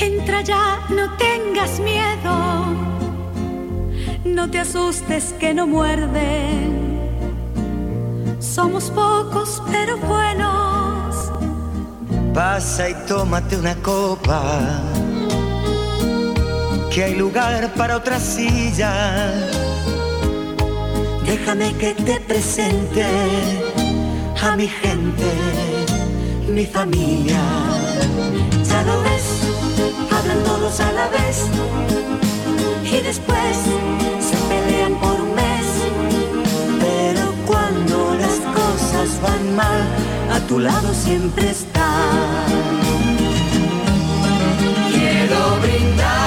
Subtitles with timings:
[0.00, 2.34] Entra ya, no tengas miedo.
[4.24, 6.98] No te asustes que no muerden.
[8.38, 11.30] Somos pocos pero buenos.
[12.34, 14.42] Pasa y tómate una copa.
[16.90, 19.32] Que hay lugar para otra silla.
[21.24, 23.04] Déjame que te presente
[24.42, 25.30] a mi gente,
[26.54, 27.40] mi familia.
[28.68, 29.26] Ya lo ves,
[30.10, 31.46] hablan todos a la vez
[32.84, 33.56] y después
[34.20, 35.66] se pelean por un mes.
[36.80, 39.82] Pero cuando las cosas van mal,
[40.32, 41.88] a tu lado siempre está.
[44.92, 46.19] Quiero brindar.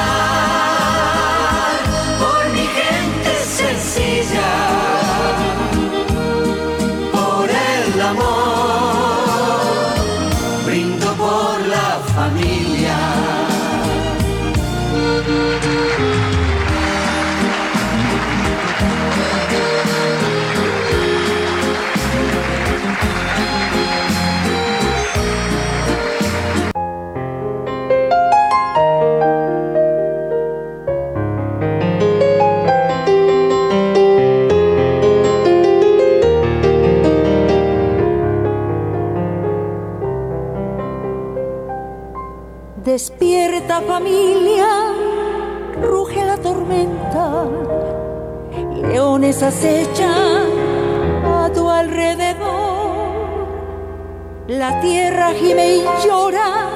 [49.45, 49.51] A
[51.53, 52.43] tu alrededor.
[54.47, 56.69] La tierra gime y llora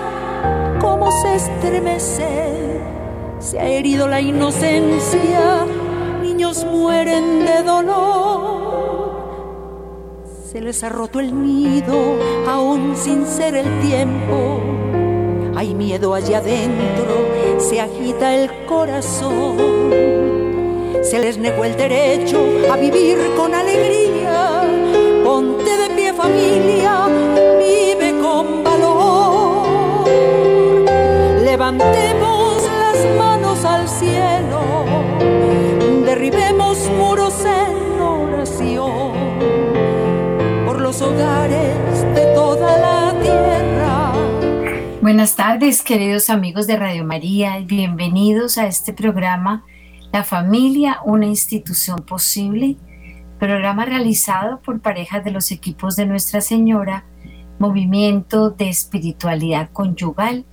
[0.81, 2.81] como se estremece,
[3.39, 5.65] se ha herido la inocencia,
[6.21, 9.07] niños mueren de dolor.
[10.51, 14.61] Se les ha roto el nido, aún sin ser el tiempo
[15.57, 20.46] hay miedo allá adentro, se agita el corazón.
[21.03, 22.39] Se les negó el derecho
[22.71, 24.63] a vivir con alegría.
[25.23, 27.07] Ponte de pie familia,
[27.59, 30.07] vive con valor.
[31.43, 34.85] Levantemos las manos al cielo,
[36.05, 39.13] derribemos muros en oración
[40.65, 43.57] por los hogares de toda la tierra
[45.07, 49.63] Buenas tardes, queridos amigos de Radio María, bienvenidos a este programa
[50.17, 52.75] La familia, una institución posible,
[53.37, 57.05] programa realizado por parejas de los equipos de Nuestra Señora,
[57.59, 60.43] Movimiento de Espiritualidad Conyugal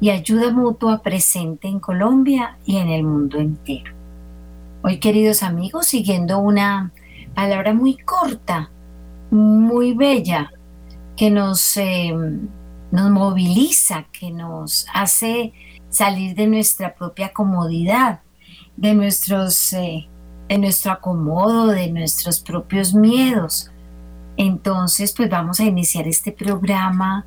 [0.00, 3.92] y Ayuda Mutua presente en Colombia y en el mundo entero.
[4.84, 6.92] Hoy, queridos amigos, siguiendo una
[7.34, 8.70] palabra muy corta,
[9.32, 10.52] muy bella,
[11.16, 11.76] que nos...
[11.76, 12.14] Eh,
[12.90, 15.52] nos moviliza, que nos hace
[15.90, 18.20] salir de nuestra propia comodidad,
[18.78, 20.08] de, nuestros, eh,
[20.48, 23.70] de nuestro acomodo, de nuestros propios miedos.
[24.36, 27.26] Entonces, pues vamos a iniciar este programa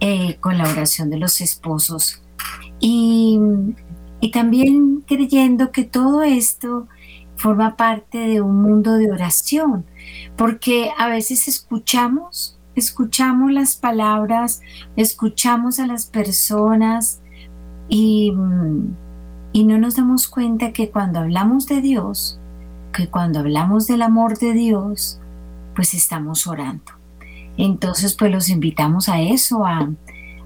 [0.00, 2.22] eh, con la oración de los esposos
[2.78, 3.40] y,
[4.20, 6.86] y también creyendo que todo esto
[7.36, 9.84] forma parte de un mundo de oración,
[10.36, 14.60] porque a veces escuchamos escuchamos las palabras,
[14.96, 17.20] escuchamos a las personas
[17.88, 18.32] y,
[19.54, 22.38] y, no nos damos cuenta que cuando hablamos de Dios,
[22.92, 25.20] que cuando hablamos del amor de Dios,
[25.74, 26.92] pues estamos orando.
[27.56, 29.88] Entonces, pues los invitamos a eso, a,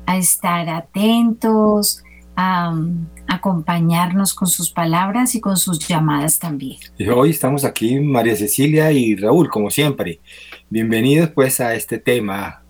[0.06, 2.04] a estar atentos,
[2.36, 2.74] a,
[3.26, 6.78] acompañarnos con sus palabras y con sus llamadas también.
[7.14, 10.20] Hoy estamos aquí María Cecilia y Raúl, como siempre.
[10.70, 12.62] Bienvenidos pues a este tema,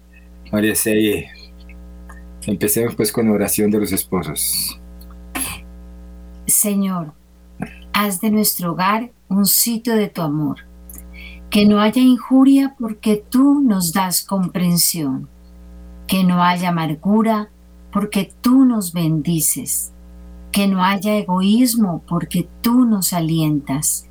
[0.50, 1.30] María Cecilia.
[2.46, 4.80] Empecemos pues con oración de los esposos.
[6.60, 7.12] Señor,
[7.92, 10.66] haz de nuestro hogar un sitio de tu amor,
[11.50, 15.28] que no haya injuria porque tú nos das comprensión,
[16.08, 17.48] que no haya amargura
[17.92, 19.92] porque tú nos bendices,
[20.50, 24.08] que no haya egoísmo porque tú nos alientas,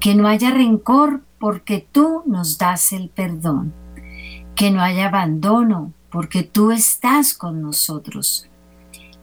[0.00, 3.72] que no haya rencor porque tú nos das el perdón,
[4.56, 8.50] que no haya abandono porque tú estás con nosotros,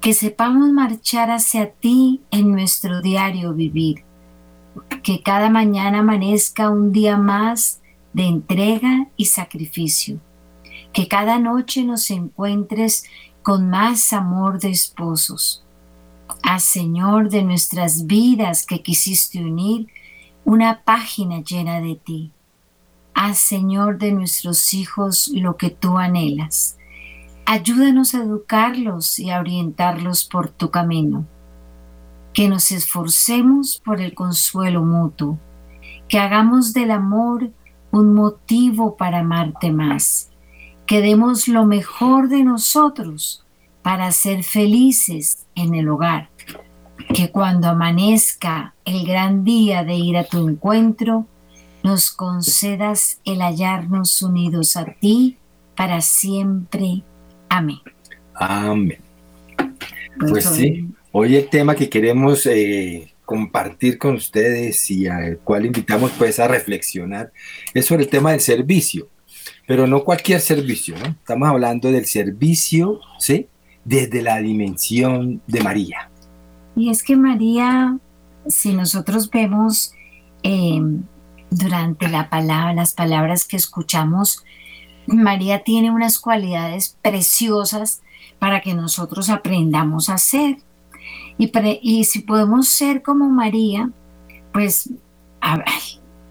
[0.01, 4.03] que sepamos marchar hacia ti en nuestro diario vivir,
[5.03, 7.81] que cada mañana amanezca un día más
[8.12, 10.19] de entrega y sacrificio,
[10.92, 13.06] que cada noche nos encuentres
[13.44, 15.63] con más amor de esposos.
[16.42, 19.88] Haz, Señor, de nuestras vidas que quisiste unir
[20.44, 22.31] una página llena de ti.
[23.13, 26.77] Haz, Señor, de nuestros hijos lo que tú anhelas.
[27.53, 31.25] Ayúdanos a educarlos y a orientarlos por tu camino.
[32.31, 35.38] Que nos esforcemos por el consuelo mutuo.
[36.07, 37.51] Que hagamos del amor
[37.92, 40.31] un motivo para amarte más.
[40.86, 43.45] Que demos lo mejor de nosotros
[43.81, 46.30] para ser felices en el hogar.
[47.13, 51.25] Que cuando amanezca el gran día de ir a tu encuentro,
[51.83, 55.38] nos concedas el hallarnos unidos a ti
[55.75, 57.04] para siempre.
[57.51, 57.80] Amén.
[58.33, 58.98] Amén.
[60.18, 66.12] Pues sí, hoy el tema que queremos eh, compartir con ustedes y al cual invitamos
[66.18, 67.33] pues a reflexionar
[67.74, 69.09] es sobre el tema del servicio,
[69.68, 71.07] pero no cualquier servicio, ¿no?
[71.07, 73.50] Estamos hablando del servicio, ¿sí?
[73.83, 76.09] Desde la dimensión de María.
[76.77, 77.97] Y es que María,
[78.47, 79.94] si nosotros vemos
[80.44, 80.81] eh,
[81.50, 84.45] durante la palabra, las palabras que escuchamos,
[85.12, 88.02] María tiene unas cualidades preciosas
[88.40, 90.58] para que nosotros aprendamos a ser.
[91.38, 93.90] Y, si podemos ser como María,
[94.54, 94.90] pues,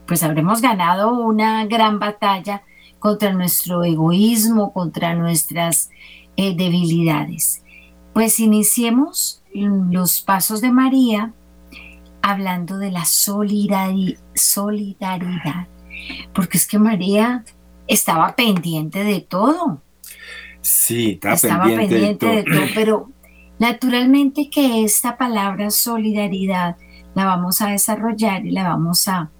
[0.06, 2.62] pues habremos ganado una gran batalla
[2.98, 5.90] contra nuestro egoísmo, contra nuestras
[6.36, 7.64] eh, debilidades.
[8.12, 11.32] Pues iniciemos los pasos de María
[12.22, 14.20] hablando de la solidaridad,
[16.34, 17.44] porque es que María
[17.90, 19.82] estaba pendiente de todo.
[20.62, 22.64] Sí, estaba, pendiente, de, todo.
[22.74, 23.10] pero
[23.58, 26.76] naturalmente que esta palabra solidaridad
[27.14, 29.30] la vamos a desarrollar y la vamos a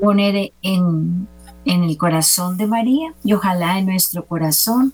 [0.00, 1.28] poner en,
[1.64, 4.92] en el corazón de María y ojalá en nuestro corazón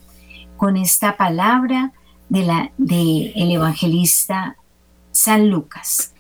[0.57, 1.93] con esta palabra
[2.29, 4.57] de la de el evangelista
[5.11, 6.15] San Lucas.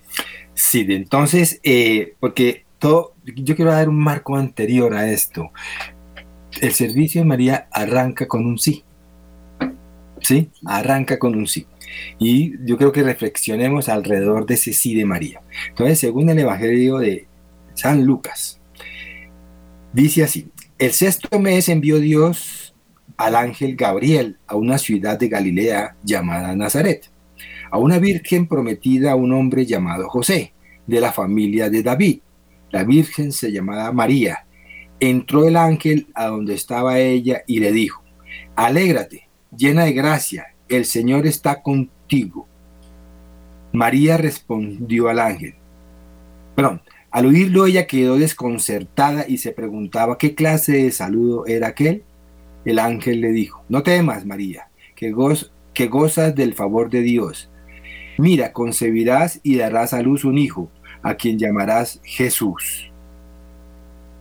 [0.54, 5.50] Sí, entonces, eh, porque todo, yo quiero dar un marco anterior a esto.
[6.60, 8.84] El servicio de María arranca con un sí.
[10.20, 10.50] ¿Sí?
[10.66, 11.66] Arranca con un sí.
[12.18, 15.40] Y yo creo que reflexionemos alrededor de ese sí de María.
[15.68, 17.26] Entonces, según el Evangelio de
[17.74, 18.60] San Lucas,
[19.92, 22.74] dice así, el sexto mes envió Dios
[23.16, 27.10] al ángel Gabriel a una ciudad de Galilea llamada Nazaret
[27.70, 30.52] a una virgen prometida a un hombre llamado José,
[30.86, 32.20] de la familia de David.
[32.70, 34.46] La virgen se llamaba María.
[35.00, 38.02] Entró el ángel a donde estaba ella y le dijo,
[38.54, 42.46] Alégrate, llena de gracia, el Señor está contigo.
[43.72, 45.54] María respondió al ángel.
[46.54, 52.04] Perdón, al oírlo ella quedó desconcertada y se preguntaba qué clase de saludo era aquel.
[52.64, 55.14] El ángel le dijo, no temas, María, que,
[55.72, 57.50] que gozas del favor de Dios.
[58.18, 60.70] Mira, concebirás y darás a luz un hijo,
[61.02, 62.89] a quien llamarás Jesús.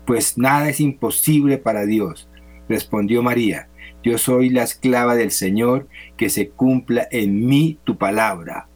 [0.10, 2.28] Pues nada es imposible para Dios,
[2.68, 3.70] respondió María.
[4.02, 8.68] Yo soy la esclava del Señor, que se cumpla en mí tu palabra.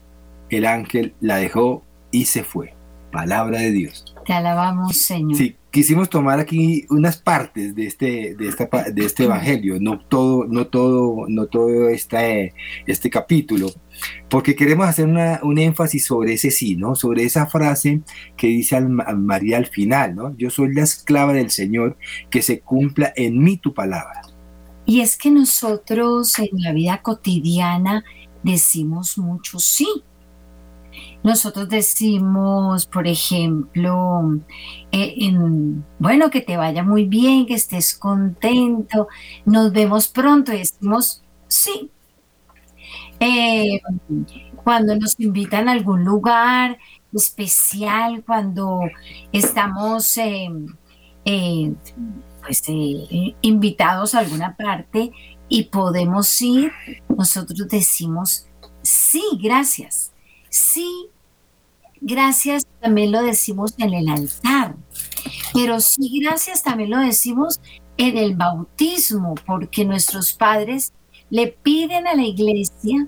[0.52, 2.76] El ángel la dejó y se fue.
[3.12, 4.14] Palabra de Dios.
[4.28, 5.36] Te alabamos, Señor.
[5.36, 10.46] Sí, quisimos tomar aquí unas partes de este, de esta, de este evangelio, no todo,
[10.46, 12.54] no todo, no todo este,
[12.86, 13.72] este capítulo,
[14.30, 16.94] porque queremos hacer un énfasis sobre ese sí, ¿no?
[16.94, 18.02] Sobre esa frase
[18.38, 20.38] que dice María al final, ¿no?
[20.38, 21.98] Yo soy la esclava del Señor,
[22.30, 24.22] que se cumpla en mí tu palabra.
[24.86, 28.04] Y es que nosotros en la vida cotidiana
[28.44, 29.88] decimos mucho sí
[31.24, 34.40] nosotros decimos, por ejemplo,
[34.92, 35.16] eh,
[36.00, 39.08] bueno, que te vaya muy bien, que estés contento,
[39.46, 41.90] nos vemos pronto y decimos sí.
[43.20, 43.80] Eh,
[44.64, 46.78] cuando nos invitan a algún lugar
[47.14, 48.82] especial, cuando
[49.32, 51.74] estamos eh,
[52.42, 52.64] pues,
[53.42, 55.12] invitados a alguna parte
[55.48, 56.72] y podemos ir,
[57.08, 58.48] nosotros decimos
[58.82, 60.12] sí, gracias.
[60.50, 61.10] Sí,
[62.04, 64.76] gracias también lo decimos en el altar,
[65.54, 67.60] pero sí gracias también lo decimos
[67.98, 70.94] en el bautismo, porque nuestros padres
[71.30, 73.08] le piden a la iglesia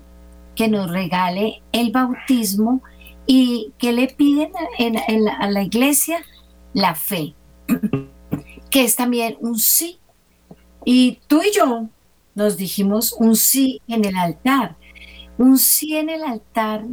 [0.55, 2.81] que nos regale el bautismo
[3.27, 4.51] y que le piden
[5.39, 6.23] a la iglesia
[6.73, 7.35] la fe,
[8.69, 9.99] que es también un sí.
[10.85, 11.89] Y tú y yo
[12.35, 14.75] nos dijimos un sí en el altar.
[15.37, 16.85] Un sí en el altar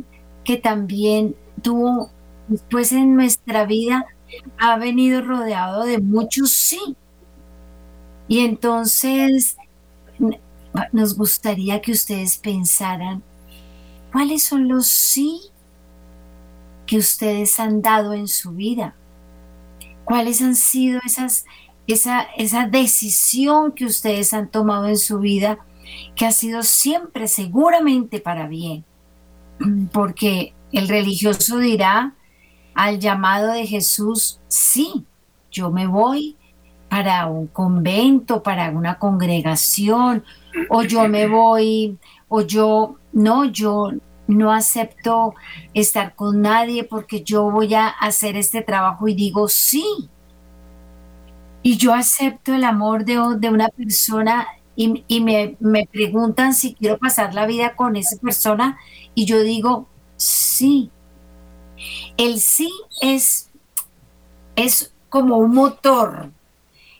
[0.44, 2.11] que también tuvo,
[2.49, 4.07] después en nuestra vida,
[4.59, 6.97] ha venido rodeado de muchos sí.
[8.28, 9.57] Y entonces
[10.92, 13.23] nos gustaría que ustedes pensaran,
[14.12, 15.40] ¿cuáles son los sí
[16.87, 18.95] que ustedes han dado en su vida?
[20.04, 21.45] ¿Cuáles han sido esas,
[21.87, 25.59] esa, esa decisión que ustedes han tomado en su vida
[26.14, 28.85] que ha sido siempre seguramente para bien,
[29.92, 32.14] porque el religioso dirá
[32.75, 35.05] al llamado de Jesús, sí,
[35.50, 36.37] yo me voy
[36.88, 40.25] para un convento, para una congregación,
[40.69, 41.99] o yo me voy,
[42.29, 43.93] o yo, no, yo
[44.26, 45.35] no acepto
[45.75, 49.85] estar con nadie porque yo voy a hacer este trabajo y digo sí.
[51.62, 56.99] Y yo acepto el amor de, de una persona y, me, me, preguntan si quiero
[56.99, 58.79] pasar la vida con esa persona
[59.14, 59.87] y yo digo
[60.23, 60.91] sí.
[62.17, 63.50] El sí es,
[64.57, 66.31] es como un motor,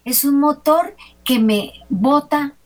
[0.05, 2.57] es un motor que me bota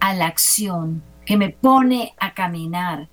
[0.00, 3.08] a la acción, que me pone a caminar,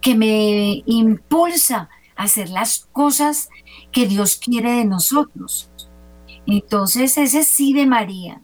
[0.00, 3.48] que me impulsa a hacer las cosas
[3.90, 5.70] que Dios quiere de nosotros.
[6.46, 8.40] Entonces ese sí de María,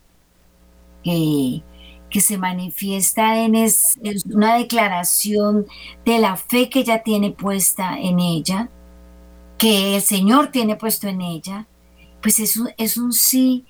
[1.03, 1.63] que,
[2.11, 3.99] que se manifiesta en es,
[4.33, 5.67] una declaración
[6.05, 8.71] de la fe que ella tiene puesta en ella,
[9.59, 11.67] que el Señor tiene puesto en ella,
[12.23, 13.65] pues es un, es un sí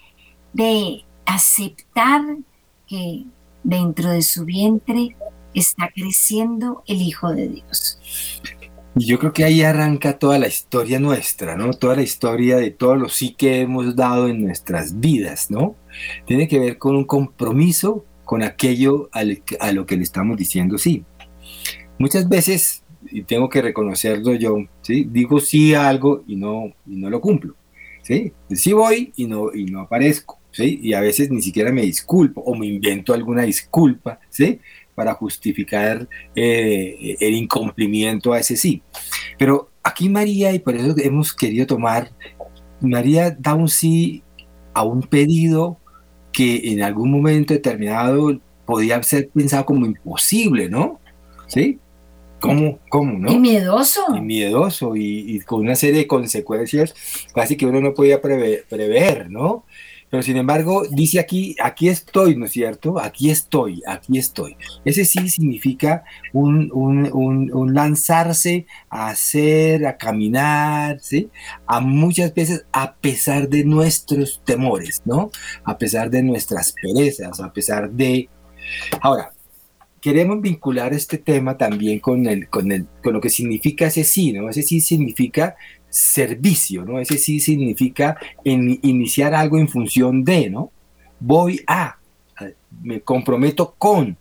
[0.52, 2.22] de aceptar
[2.86, 3.24] que
[3.64, 5.16] dentro de su vientre
[5.54, 7.98] está creciendo el Hijo de Dios.
[8.96, 11.72] Y yo creo que ahí arranca toda la historia nuestra, ¿no?
[11.72, 15.76] Toda la historia de todo lo sí que hemos dado en nuestras vidas, ¿no?
[16.26, 21.02] Tiene que ver con un compromiso con aquello a lo que le estamos diciendo sí.
[21.98, 27.08] Muchas veces, y tengo que reconocerlo yo, digo sí a algo y no, y no
[27.08, 27.54] lo cumplo.
[28.02, 28.34] ¿sí?
[28.50, 30.38] sí voy y no, y no aparezco.
[30.50, 30.78] ¿sí?
[30.82, 34.60] Y a veces ni siquiera me disculpo o me invento alguna disculpa, ¿sí?
[34.94, 36.06] para justificar
[36.36, 38.82] eh, el incumplimiento a ese sí.
[39.38, 42.12] Pero aquí María, y por eso hemos querido tomar,
[42.82, 44.22] María da un sí
[44.74, 45.78] a un pedido
[46.38, 51.00] que en algún momento determinado podía ser pensado como imposible, ¿no?
[51.48, 51.80] ¿Sí?
[52.38, 52.78] ¿Cómo?
[52.90, 53.18] ¿Cómo?
[53.18, 53.32] ¿no?
[53.32, 54.02] Y miedoso.
[54.14, 56.94] Y miedoso y, con una serie de consecuencias
[57.34, 59.64] casi que uno no podía prever, ¿no?
[60.10, 62.98] Pero sin embargo, dice aquí, aquí estoy, ¿no es cierto?
[62.98, 64.56] Aquí estoy, aquí estoy.
[64.84, 71.28] Ese sí significa un, un, lanzarse a hacer, a caminar, ¿sí?
[71.66, 75.30] A muchas veces a pesar de nuestros temores, ¿no?
[75.64, 78.30] A pesar de nuestras perezas, a pesar de...
[79.02, 79.32] Ahora,
[80.00, 84.32] queremos vincular este tema también con, el, con, el, con lo que significa ese sí,
[84.32, 84.48] ¿no?
[84.48, 85.56] Ese sí significa
[85.90, 86.98] servicio, ¿no?
[86.98, 90.70] Ese sí significa iniciar algo en función de, ¿no?
[91.20, 91.98] Voy a,
[92.82, 94.16] me comprometo con,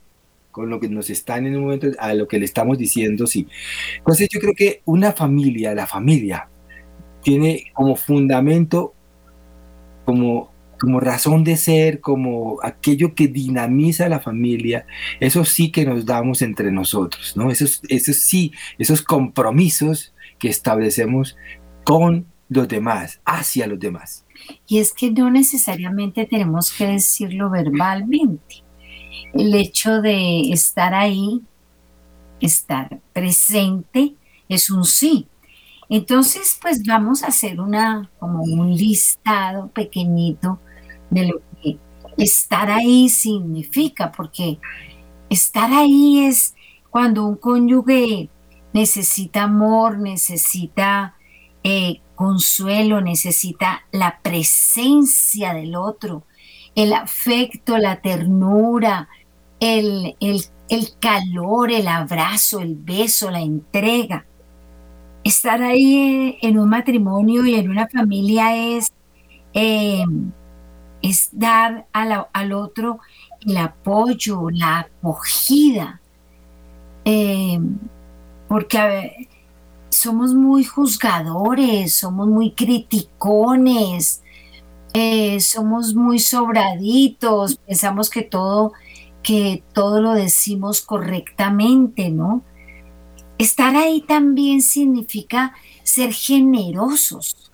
[0.51, 3.47] con lo que nos están en un momento, a lo que le estamos diciendo, sí.
[3.97, 6.49] Entonces yo creo que una familia, la familia,
[7.21, 8.93] tiene como fundamento,
[10.05, 14.85] como, como razón de ser, como aquello que dinamiza la familia,
[15.19, 17.51] eso sí que nos damos entre nosotros, ¿no?
[17.51, 21.37] Esos, esos sí, esos compromisos que establecemos
[21.83, 24.25] con los demás, hacia los demás.
[24.67, 28.63] Y es que no necesariamente tenemos que decirlo verbalmente.
[29.33, 31.41] El hecho de estar ahí,
[32.39, 34.15] estar presente,
[34.47, 35.27] es un sí.
[35.89, 40.59] Entonces, pues vamos a hacer una, como un listado pequeñito
[41.09, 41.77] de lo que
[42.17, 44.59] estar ahí significa, porque
[45.29, 46.55] estar ahí es
[46.89, 48.29] cuando un cónyuge
[48.77, 51.15] necesita amor, necesita
[51.63, 56.23] eh, consuelo, necesita la presencia del otro,
[56.75, 59.09] el afecto, la ternura,
[59.59, 60.15] el,
[60.99, 64.27] calor, el abrazo, el beso, la entrega.
[65.23, 68.93] Estar ahí eh, en un matrimonio y en una familia es,
[69.55, 70.05] eh,
[71.01, 72.99] es dar al otro
[73.41, 75.99] el apoyo, la acogida.
[78.47, 79.27] Porque
[79.89, 84.23] somos muy juzgadores, somos muy criticones,
[84.93, 88.73] eh, somos muy sobraditos, pensamos que todo,
[89.23, 92.43] que todo lo decimos correctamente, ¿no?
[93.37, 97.51] Estar ahí también significa ser generosos.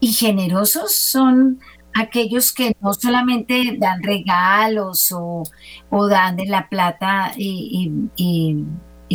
[0.00, 1.60] Y generosos son
[1.94, 5.44] aquellos que no solamente dan regalos o,
[6.08, 7.90] dan de la plata y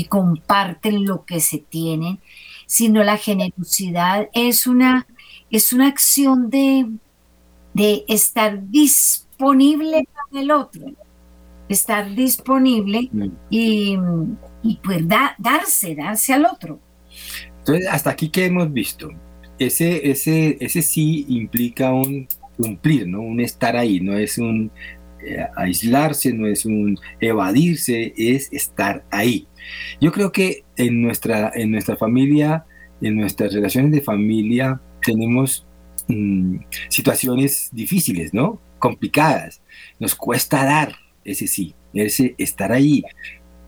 [0.06, 2.20] comparten lo que se tienen,
[2.66, 5.08] sino la generosidad es una,
[5.50, 6.88] es una acción de,
[7.74, 10.86] de estar disponible para el otro,
[11.70, 13.28] estar disponible mm.
[13.50, 13.98] y,
[14.64, 16.80] y pues darse, darse al otro.
[17.60, 19.10] Entonces, hasta aquí que hemos visto,
[19.60, 22.28] ese, ese, ese sí implica un
[22.58, 23.22] cumplir, ¿no?
[23.22, 24.72] Un estar ahí, no es un
[25.56, 29.48] aislarse, no es un evadirse, es estar ahí.
[30.00, 32.66] Yo creo que en nuestra, en nuestra familia,
[33.02, 35.66] en nuestras relaciones de familia, tenemos
[36.08, 36.58] mm,
[36.90, 38.62] situaciones difíciles, ¿no?
[38.80, 39.62] Complicadas.
[40.00, 43.04] Nos cuesta dar ese sí, ese estar ahí.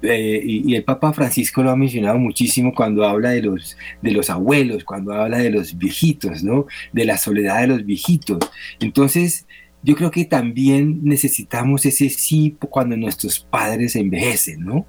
[0.01, 4.29] Eh, y, el Papa Francisco lo ha mencionado muchísimo cuando habla de los, de los
[4.29, 6.67] abuelos, cuando habla de los viejitos, ¿no?
[6.93, 8.39] De la soledad de los viejitos.
[8.79, 9.45] Entonces,
[9.83, 14.85] yo creo que también necesitamos ese sí cuando nuestros padres envejecen, ¿no?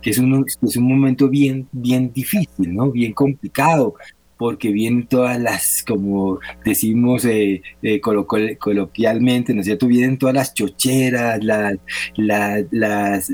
[0.00, 2.90] Que es un, es un momento bien, bien difícil, ¿no?
[2.90, 3.94] Bien complicado,
[4.38, 9.88] porque vienen todas las, como decimos eh, eh, coloquialmente, ¿no es cierto?
[9.88, 11.76] Vienen todas las chocheras, las,
[12.16, 13.30] las, las,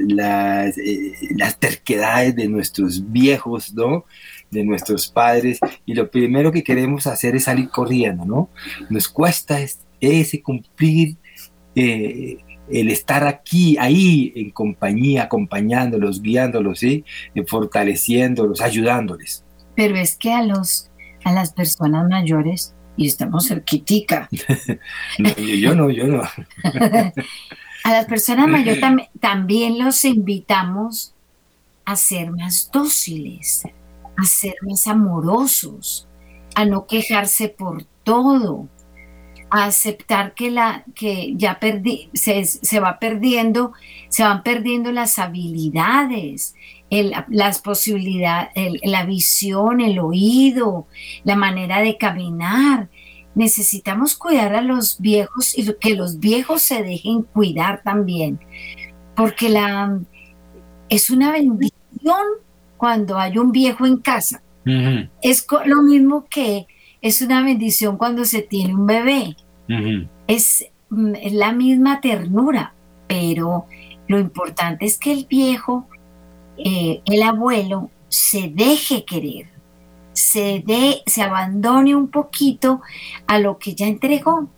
[0.79, 4.07] eh, las, terquedades de nuestros viejos, ¿no?
[4.51, 8.49] De nuestros padres, y lo primero que queremos hacer es salir corriendo, ¿no?
[8.89, 9.61] Nos cuesta
[10.05, 11.17] ese cumplir.
[11.75, 17.05] el estar aquí, ahí, en compañía, acompañándolos, guiándolos, ¿sí?
[17.47, 19.45] fortaleciéndolos, ayudándoles.
[19.75, 20.91] Pero es que a los
[21.25, 24.29] a las personas mayores y estamos cerquitica.
[25.59, 26.23] yo no, yo no.
[27.85, 28.81] a las personas mayores
[29.21, 31.15] también los invitamos
[31.85, 33.63] a ser más dóciles,
[34.17, 36.07] a ser más amorosos,
[36.55, 38.69] a no quejarse por todo,
[39.55, 43.73] a aceptar que la que ya perdí, se, se va perdiendo,
[44.09, 46.57] se van perdiendo las habilidades,
[47.29, 50.89] las posibilidades, la visión, el oído,
[51.23, 52.89] la manera de caminar.
[53.37, 58.41] Necesitamos cuidar a los viejos y que los viejos se dejen cuidar también,
[59.15, 60.01] porque la,
[60.89, 62.25] es una bendición
[62.77, 64.43] cuando hay un viejo en casa.
[65.23, 66.67] Es lo mismo que
[67.05, 69.37] es una bendición cuando se tiene un bebé.
[70.27, 72.75] Es, mm, es la misma ternura,
[73.07, 73.67] pero
[74.07, 75.87] lo importante es que el viejo
[76.57, 79.49] eh, el abuelo se deje querer,
[80.13, 82.81] se, de, se abandone un poquito
[83.27, 84.49] a lo que ya entregó,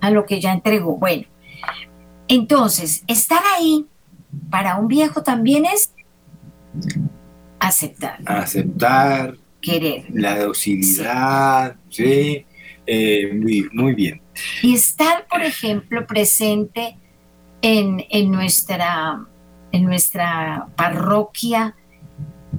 [0.00, 0.96] a lo que ya entregó.
[0.96, 1.24] Bueno,
[2.26, 3.86] entonces, estar ahí
[4.50, 5.92] para un viejo también es
[7.60, 8.18] aceptar.
[8.26, 9.36] Aceptar.
[9.60, 10.06] Querer.
[10.12, 12.46] La docilidad, sí.
[12.92, 14.20] Eh, muy, muy, bien.
[14.62, 16.96] Y estar, por ejemplo, presente
[17.62, 19.26] en, en nuestra
[19.72, 21.76] en nuestra parroquia,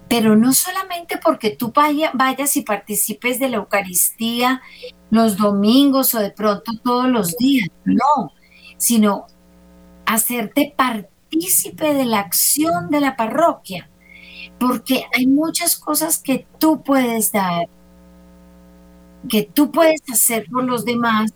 [0.07, 4.61] pero no solamente porque tú vayas y participes de la Eucaristía
[5.09, 8.31] los domingos o de pronto todos los días, no,
[8.77, 9.27] sino
[10.05, 13.89] hacerte partícipe de la acción de la parroquia,
[14.57, 17.67] porque hay muchas cosas que tú puedes dar,
[19.29, 21.33] que tú puedes hacer por los demás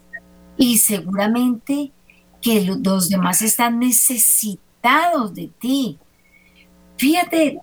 [0.57, 1.91] y seguramente
[2.41, 5.99] que los demás están necesitando de ti.
[6.97, 7.59] Fíjate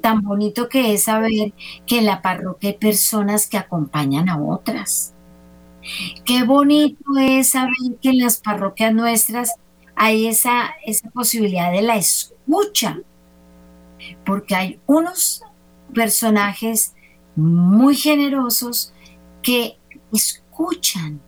[0.00, 1.52] tan bonito que es saber
[1.86, 5.14] que en la parroquia hay personas que acompañan a otras.
[6.24, 9.54] Qué bonito es saber que en las parroquias nuestras
[9.94, 12.98] hay esa, esa posibilidad de la escucha,
[14.24, 15.42] porque hay unos
[15.92, 16.94] personajes
[17.36, 18.94] muy generosos
[19.42, 19.78] que
[20.12, 21.20] escuchan,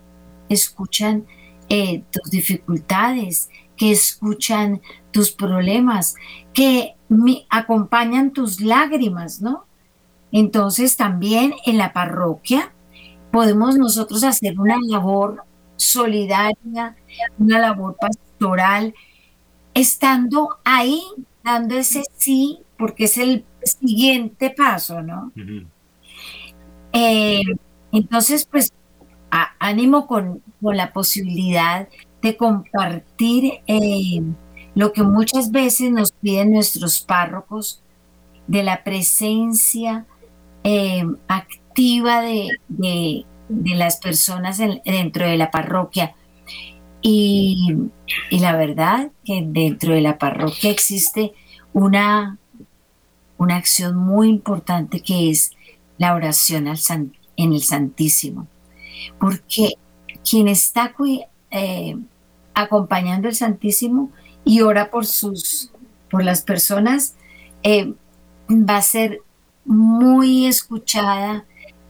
[0.49, 1.25] escuchan
[1.69, 6.15] eh, tus dificultades, que escuchan tus problemas,
[6.53, 9.65] que me acompañan tus lágrimas, ¿no?
[10.31, 12.73] Entonces también en la parroquia
[13.31, 15.43] podemos nosotros hacer una labor
[15.75, 16.95] solidaria,
[17.37, 18.93] una labor pastoral,
[19.73, 21.01] estando ahí,
[21.43, 25.31] dando ese sí, porque es el siguiente paso, ¿no?
[26.93, 27.41] Eh,
[27.97, 28.71] entonces, pues,
[29.59, 31.87] ánimo con, la posibilidad
[32.21, 34.21] de compartir eh,
[34.73, 37.83] lo que muchas veces nos piden nuestros párrocos,
[38.47, 40.05] de la presencia
[40.63, 42.49] eh, activa de,
[43.47, 46.15] las personas dentro de la parroquia.
[47.01, 47.75] Y,
[48.31, 51.33] la verdad que dentro de la parroquia existe
[51.73, 52.37] una,
[53.37, 55.51] una acción muy importante que es
[55.97, 56.77] la oración al
[57.37, 58.47] en el Santísimo.
[59.19, 59.73] Porque
[60.27, 60.95] quien está
[61.51, 61.97] eh,
[62.53, 64.11] acompañando el Santísimo
[64.43, 65.71] y ora por sus,
[66.09, 67.15] por las personas,
[67.63, 67.93] eh,
[68.49, 69.21] va a ser
[69.65, 71.45] muy escuchada,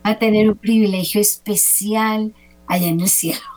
[0.05, 2.33] va a tener un privilegio especial
[2.67, 3.54] allá en el cielo.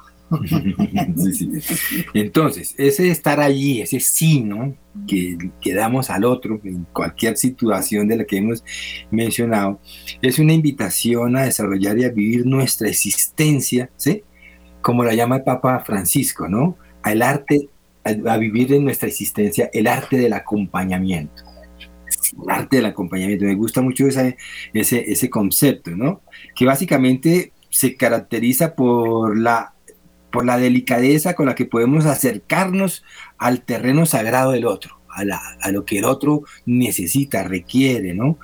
[2.15, 4.75] Entonces, ese estar allí, ese sí, ¿no?
[5.07, 8.65] Que, que, damos al otro en cualquier situación de la que hemos
[9.11, 9.81] mencionado,
[10.21, 14.23] es una invitación a desarrollar y a vivir nuestra existencia, ¿sí?
[14.83, 16.77] Como la llama el Papa Francisco, ¿no?
[17.03, 17.69] al arte,
[18.05, 21.43] a, vivir en nuestra existencia el arte del acompañamiento.
[22.47, 23.45] Arte del acompañamiento.
[23.45, 24.37] Me gusta mucho ese,
[24.73, 26.23] ese concepto, ¿no?
[26.55, 29.75] Que básicamente se caracteriza por la,
[30.31, 33.05] por la delicadeza con la que podemos acercarnos
[33.39, 35.23] al terreno sagrado del otro, a,
[35.61, 38.39] a lo que el otro necesita, requiere, ¿no?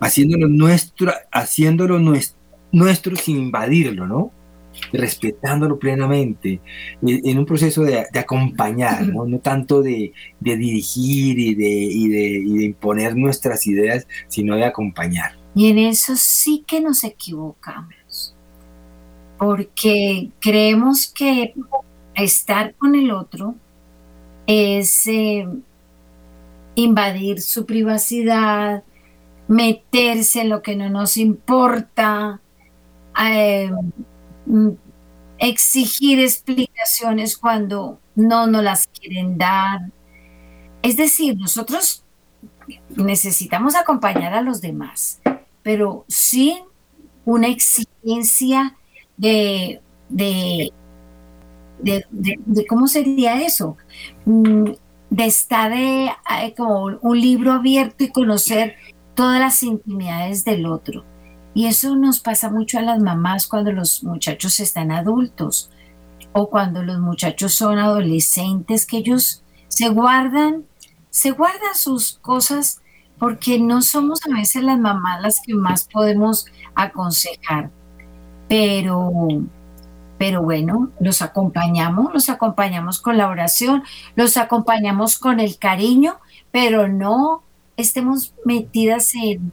[0.00, 2.38] Haciéndolo nuestro, haciéndolo nuestro,
[2.72, 4.32] nuestro sin invadirlo, ¿no?
[4.92, 6.60] respetándolo plenamente,
[7.02, 9.26] en un proceso de, acompañar, ¿no?
[9.26, 15.38] no tanto de, dirigir y de, y de, imponer nuestras ideas, sino de acompañar.
[15.54, 17.94] Y en eso sí que nos equivocamos,
[19.40, 21.54] porque creemos que
[22.14, 23.56] estar con el otro
[24.46, 25.48] es eh,
[26.76, 28.84] invadir su privacidad,
[29.48, 32.40] meterse en lo que no nos importa,
[33.20, 33.70] eh,
[34.50, 34.70] Mm,
[35.38, 39.80] exigir explicaciones cuando no nos las quieren dar.
[40.82, 42.04] Es decir, nosotros
[42.96, 45.20] necesitamos acompañar a los demás,
[45.62, 46.58] pero sin
[47.24, 48.76] una exigencia
[49.20, 50.72] de, de,
[51.78, 53.76] de, ¿cómo sería eso?
[54.24, 54.70] Mm,
[55.10, 56.14] de estar eh,
[56.56, 58.76] como un libro abierto y conocer
[59.14, 61.04] todas las intimidades del otro.
[61.52, 65.70] Y eso nos pasa mucho a las mamás cuando los muchachos están adultos
[66.32, 70.64] o cuando los muchachos son adolescentes, que ellos se guardan,
[71.10, 72.80] se guardan sus cosas
[73.18, 77.70] porque no somos a veces las mamás las que más podemos aconsejar.
[78.50, 79.12] Pero,
[80.18, 83.84] pero bueno, los acompañamos, los acompañamos con la oración,
[84.16, 86.16] los acompañamos con el cariño,
[86.50, 87.44] pero no
[87.76, 89.52] estemos metidas en,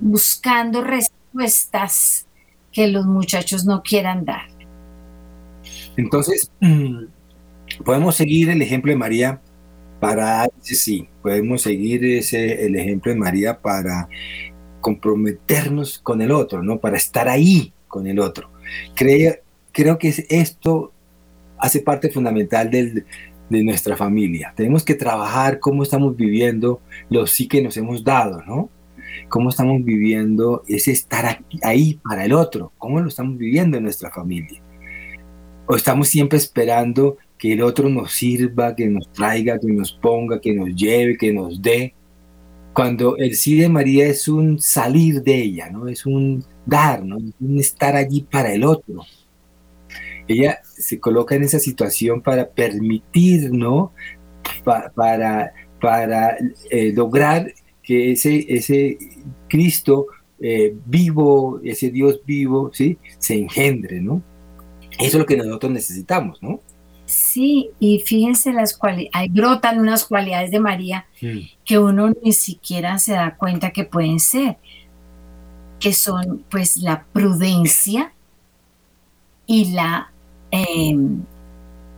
[0.00, 2.28] buscando respuestas
[2.70, 4.46] que los muchachos no quieran dar.
[5.96, 6.52] Entonces,
[7.84, 9.40] podemos seguir el ejemplo de María
[9.98, 14.08] para, sí, podemos seguir ese, el ejemplo de María para
[14.80, 16.78] comprometernos con el otro, ¿no?
[16.78, 18.50] Para estar ahí con el otro.
[18.94, 19.36] Creo,
[19.72, 20.92] creo que esto
[21.56, 23.06] hace parte fundamental del,
[23.48, 24.52] de nuestra familia.
[24.54, 28.68] Tenemos que trabajar cómo estamos viviendo los sí que nos hemos dado, ¿no?
[29.30, 34.10] Cómo estamos viviendo ese estar ahí para el otro, cómo lo estamos viviendo en nuestra
[34.10, 34.60] familia.
[35.66, 40.38] O estamos siempre esperando que el otro nos sirva, que nos traiga, que nos ponga,
[40.38, 41.94] que nos lleve, que nos dé.
[42.74, 45.88] Cuando el sí de María es un salir de ella, ¿no?
[45.88, 47.16] Es un dar, ¿no?
[47.16, 49.04] Un estar allí para el otro
[50.28, 53.92] ella se coloca en esa situación para permitir, ¿no?
[54.64, 56.36] para, para
[56.70, 57.52] eh, lograr
[57.82, 58.98] que ese, ese
[59.48, 60.06] Cristo
[60.40, 62.98] eh, vivo, ese Dios vivo, ¿sí?
[63.18, 64.22] Se engendre, ¿no?
[64.98, 66.60] Eso es lo que nosotros necesitamos, ¿no?
[67.04, 71.38] Sí, y fíjense las cualidades, brotan unas cualidades de María mm.
[71.64, 74.56] que uno ni siquiera se da cuenta que pueden ser,
[75.80, 78.12] que son pues la prudencia
[79.46, 80.10] y la
[80.50, 81.24] Em,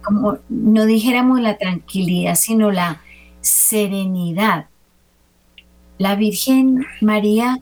[0.02, 3.00] como no dijéramos la tranquilidad, sino la
[3.40, 4.66] serenidad.
[5.98, 7.60] La Virgen María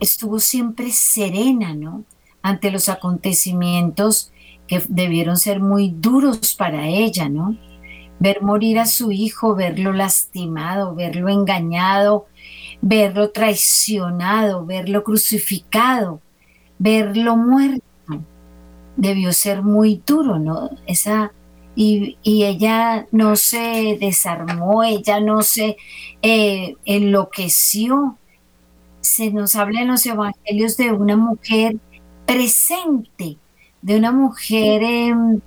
[0.00, 2.04] estuvo siempre serena, ¿no?
[2.42, 4.32] Ante los acontecimientos
[4.66, 7.56] que debieron ser muy duros para ella, ¿no?
[8.18, 12.26] Ver morir a su hijo, verlo lastimado, verlo engañado,
[12.82, 16.20] verlo traicionado, verlo crucificado,
[16.78, 17.82] verlo muerto
[18.96, 20.70] debió ser muy duro, ¿no?
[20.86, 21.32] Esa,
[21.74, 25.76] y, ella no se desarmó, ella no se
[26.22, 28.18] eh, enloqueció.
[29.00, 31.76] Se nos habla en los evangelios de una mujer
[32.26, 33.38] presente,
[33.80, 35.40] de una mujer em,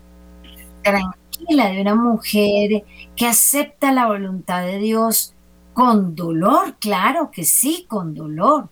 [0.84, 2.84] tranquila, de una mujer
[3.16, 5.35] que acepta la voluntad de Dios
[5.76, 8.70] con dolor, claro que sí, con dolor,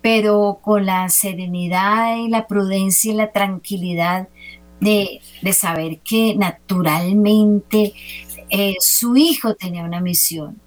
[0.00, 4.26] pero con la serenidad y la prudencia y la tranquilidad
[4.80, 5.20] de,
[5.52, 7.92] saber que naturalmente
[8.48, 10.58] eh, su hijo tenía una misión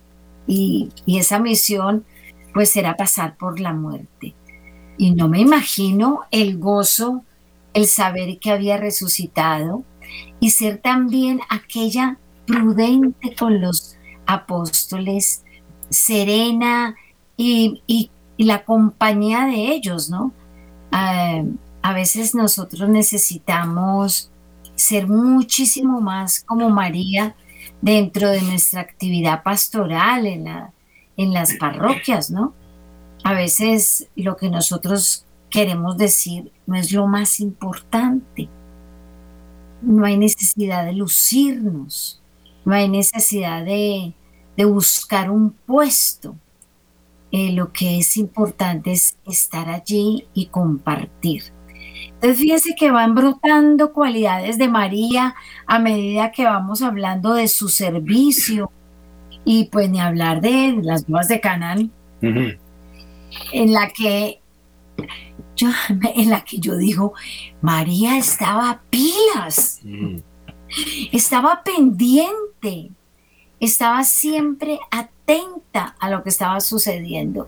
[0.46, 2.06] y, esa misión
[2.54, 4.36] pues era pasar por la muerte.
[5.00, 7.24] Y no me imagino el gozo,
[7.74, 9.84] el saber que había resucitado
[10.40, 15.43] y ser también aquella prudente con los apóstoles,
[15.94, 16.96] serena
[17.38, 20.34] y, la compañía de ellos, ¿no?
[20.92, 21.44] Ah,
[21.82, 24.32] a veces nosotros necesitamos
[24.76, 27.36] ser muchísimo más como María
[27.82, 30.48] dentro de nuestra actividad pastoral en,
[31.18, 32.54] en las parroquias, ¿no?
[33.24, 38.50] A veces lo que nosotros queremos decir no es lo más importante.
[39.82, 42.22] No hay necesidad de lucirnos.
[42.66, 44.14] no hay necesidad de,
[44.58, 46.36] buscar un puesto.
[47.32, 51.44] Eh, lo que es importante es estar allí y compartir.
[52.06, 55.36] Entonces fíjense que van brotando cualidades de María
[55.66, 58.72] a medida que vamos hablando de su servicio
[59.46, 64.40] y pues ni hablar de las bodas de Canaán, en la que
[65.56, 65.70] yo,
[66.16, 67.14] en la que yo digo,
[67.62, 69.82] María estaba pilas,
[71.12, 72.92] estaba pendiente,
[73.66, 77.48] estaba siempre atenta a lo que estaba sucediendo.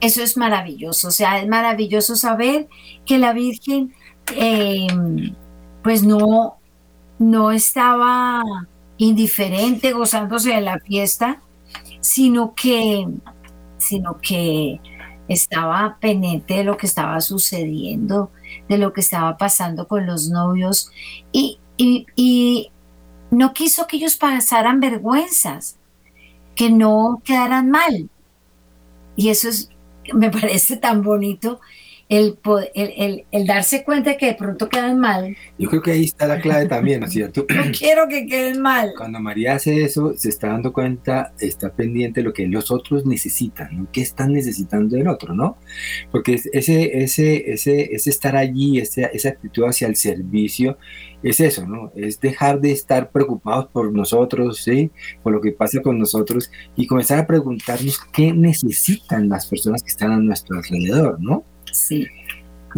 [0.00, 2.68] Eso es maravilloso, o sea, es maravilloso saber
[3.06, 3.94] que la Virgen
[4.34, 5.34] em,
[5.82, 6.58] pues no,
[7.18, 8.42] no estaba
[8.98, 11.40] indiferente gozándose de la fiesta,
[12.00, 13.08] sino que,
[13.78, 14.80] sino que
[15.28, 18.30] estaba pendiente de lo que estaba sucediendo,
[18.68, 20.90] de lo que estaba pasando con los novios
[21.32, 22.70] y, y
[23.30, 25.78] no quiso que ellos pasaran vergüenzas,
[26.54, 28.10] que no quedaran mal.
[29.16, 29.70] Y eso es
[30.12, 31.60] me parece tan bonito
[32.08, 32.38] el,
[32.74, 35.36] el, el, darse cuenta de que de pronto quedan mal.
[35.58, 37.44] Yo creo que ahí está la clave también, ¿no es cierto?
[37.56, 38.92] No quiero que queden mal.
[38.96, 43.06] Cuando María hace eso, se está dando cuenta, está pendiente de lo que los otros
[43.06, 43.88] necesitan, ¿no?
[43.90, 45.58] ¿Qué están necesitando del otro, no?
[46.12, 50.78] Porque ese, ese, ese, ese estar allí, esa, esa actitud hacia el servicio,
[51.22, 51.92] es eso, ¿no?
[51.96, 54.92] Es dejar de estar preocupados por nosotros, ¿sí?
[55.22, 59.90] Por lo que pasa con nosotros y comenzar a preguntarnos qué necesitan las personas que
[59.90, 61.44] están a nuestro alrededor, ¿no?
[61.76, 62.06] Sí.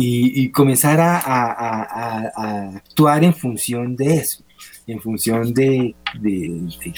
[0.00, 4.44] Y, comenzar a, actuar en función de eso,
[4.86, 5.94] en función de,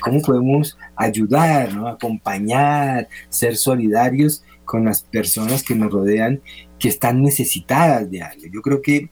[0.02, 1.88] cómo podemos ayudar, ¿no?
[1.88, 6.42] acompañar, ser solidarios con las personas que nos rodean
[6.78, 8.44] que están necesitadas de algo.
[8.52, 9.10] Yo creo que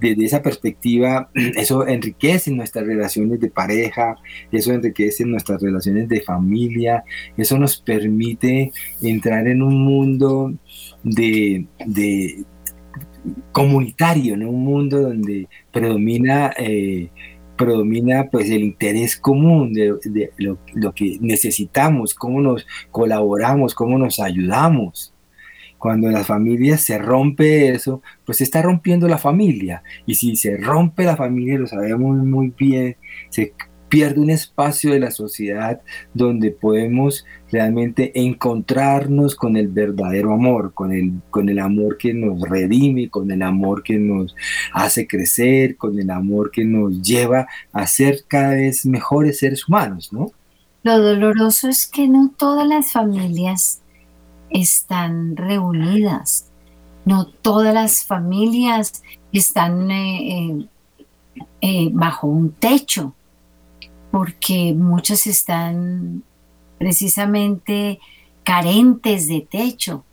[0.00, 4.16] desde esa perspectiva, eso enriquece nuestras relaciones de pareja,
[4.50, 7.04] eso enriquece nuestras relaciones de familia,
[7.36, 10.52] eso nos permite entrar en un mundo
[11.02, 11.66] de,
[13.52, 17.10] comunitario, en un mundo donde predomina, eh,
[17.56, 24.18] predomina pues el interés común de, lo, lo, que necesitamos, cómo nos colaboramos, cómo nos
[24.18, 25.14] ayudamos.
[25.78, 29.82] Cuando las familias se rompe eso, pues se está rompiendo la familia.
[30.06, 32.96] Y si se rompe la familia, lo sabemos muy bien,
[33.30, 33.52] se
[33.92, 35.82] pierde un espacio de la sociedad
[36.14, 42.40] donde podemos realmente encontrarnos con el verdadero amor, con el, con el amor que nos
[42.40, 44.34] redime, con el amor que nos
[44.72, 50.10] hace crecer, con el amor que nos lleva a ser cada vez mejores seres humanos,
[50.10, 50.32] ¿no?
[50.84, 53.82] Lo doloroso es que no todas las familias
[54.48, 56.46] están reunidas.
[57.04, 59.02] No todas las familias
[59.34, 60.66] están eh, eh,
[61.60, 63.14] eh, bajo un techo,
[64.12, 66.22] porque muchas están
[66.78, 67.98] precisamente
[68.44, 70.04] carentes de techo.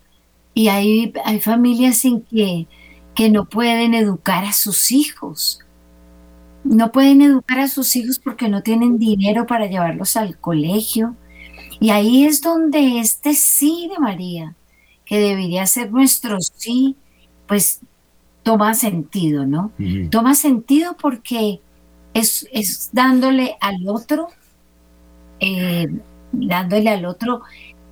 [0.55, 2.65] Y hay, hay familias en que,
[3.13, 5.59] que no pueden educar a sus hijos.
[6.63, 11.15] No pueden educar a sus hijos porque no tienen dinero para llevarlos al colegio,
[11.79, 14.55] y ahí es donde este sí de María,
[15.05, 16.95] que debería ser nuestro sí,
[17.47, 17.79] pues
[18.43, 19.71] toma sentido, ¿no?
[20.11, 21.61] Toma sentido porque
[22.19, 24.27] es, dándole al otro,
[25.39, 25.87] eh,
[26.31, 27.41] dándole al otro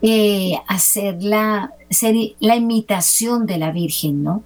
[0.01, 4.43] eh, hacer la, ser la imitación de la Virgen, ¿no?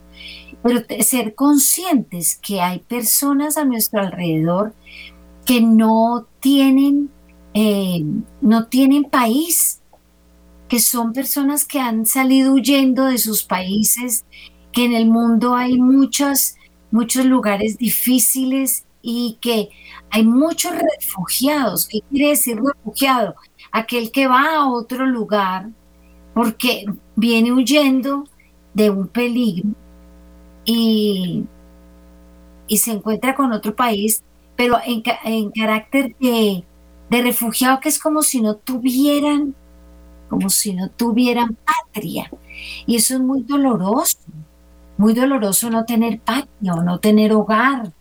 [0.63, 4.73] Pero ser conscientes que hay personas a nuestro alrededor
[5.45, 7.09] que no tienen
[7.53, 8.03] eh,
[8.39, 9.81] no tienen país,
[10.69, 14.25] que son personas que han salido huyendo de sus países,
[14.71, 16.55] que en el mundo hay muchos,
[16.91, 19.69] muchos lugares difíciles y que
[20.09, 21.87] hay muchos refugiados.
[21.87, 23.35] ¿Qué quiere decir refugiado?
[23.71, 25.69] Aquel que va a otro lugar
[26.33, 26.85] porque
[27.15, 28.25] viene huyendo
[28.73, 29.69] de un peligro
[30.65, 31.45] y,
[32.67, 34.23] y se encuentra con otro país,
[34.55, 36.63] pero en, en carácter de,
[37.09, 39.55] de refugiado que es como si no tuvieran,
[40.29, 42.31] como si no tuvieran patria.
[42.85, 44.19] Y eso es muy doloroso,
[44.97, 47.91] muy doloroso no tener patria o no tener hogar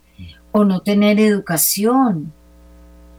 [0.53, 2.33] o no tener educación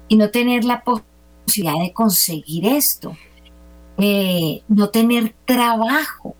[0.08, 3.15] y no tener la posibilidad de conseguir esto,
[3.98, 6.36] eh, no tener trabajo,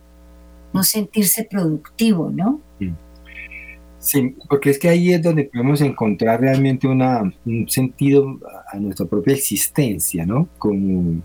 [0.74, 2.60] no sentirse productivo, ¿no?
[4.00, 8.40] Sí, porque es que ahí es donde podemos encontrar realmente una, un sentido
[8.74, 10.50] a nuestra propia existencia, ¿no?
[10.58, 11.22] Como,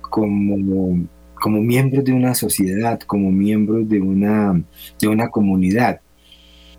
[0.00, 1.06] como,
[1.40, 4.60] como miembros de una sociedad, como miembros de una,
[5.00, 6.00] de una comunidad.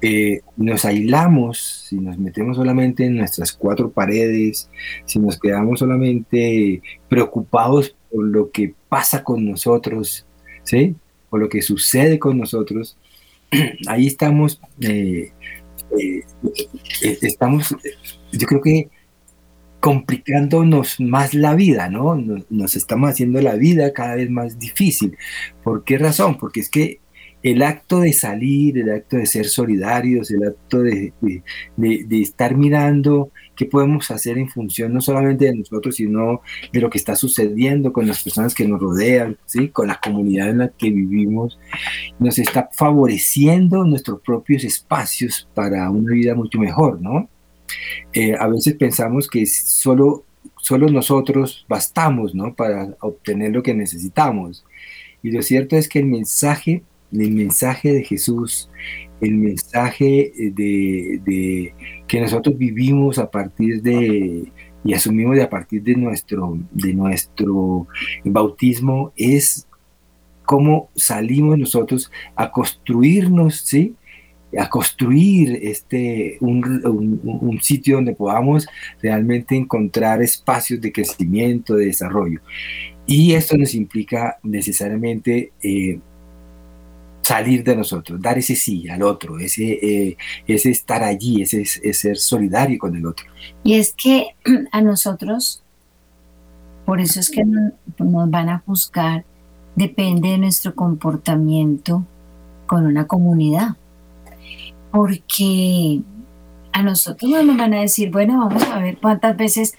[0.01, 4.69] Eh, nos aislamos, si nos metemos solamente en nuestras cuatro paredes,
[5.05, 10.25] si nos quedamos solamente preocupados por lo que pasa con nosotros,
[10.63, 10.95] ¿sí?
[11.29, 12.97] Por lo que sucede con nosotros,
[13.88, 15.31] ahí estamos, eh,
[15.99, 16.23] eh,
[17.21, 17.75] estamos,
[18.31, 18.89] yo creo que
[19.81, 22.15] complicándonos más la vida, ¿no?
[22.15, 25.17] Nos, nos, estamos haciendo la vida cada vez más difícil.
[25.63, 26.38] ¿Por qué razón?
[26.38, 26.99] Porque es que
[27.41, 31.13] el acto de salir, el acto de ser solidarios, el acto de,
[31.78, 36.41] de, estar mirando qué podemos hacer en función no solamente de nosotros, sino
[36.73, 39.69] de lo que está sucediendo con las personas que nos rodean, ¿sí?
[39.69, 41.60] con la comunidad en la que vivimos,
[42.19, 47.30] nos está favoreciendo nuestros propios espacios para una vida mucho mejor, ¿no?
[48.13, 50.25] Eh, a veces pensamos que solo,
[50.58, 52.54] solo nosotros bastamos, ¿no?
[52.56, 54.65] Para obtener lo que necesitamos.
[55.21, 58.69] Y lo cierto es que el mensaje el mensaje de Jesús,
[59.22, 61.74] el mensaje de,
[62.08, 64.52] que nosotros vivimos a partir de
[64.84, 67.86] y asumimos a partir de nuestro, de nuestro
[68.24, 69.67] bautismo es
[70.45, 73.95] cómo salimos nosotros a construirnos, ¿sí?
[74.58, 78.67] a construir este, un, sitio donde podamos
[79.02, 82.41] realmente encontrar espacios de crecimiento, de desarrollo.
[83.06, 86.00] Y esto nos implica necesariamente eh,
[87.30, 92.18] salir de nosotros, dar ese sí al otro, ese, eh, ese estar allí, ese, ser
[92.18, 93.28] solidario con el otro.
[93.63, 94.30] Y es que
[94.72, 95.62] a nosotros,
[96.86, 99.26] por eso es que nos van a juzgar,
[99.76, 102.04] depende de nuestro comportamiento
[102.65, 103.78] con una comunidad.
[104.92, 106.02] Porque
[106.72, 109.76] a nosotros no nos van a decir, bueno, vamos a ver cuántas veces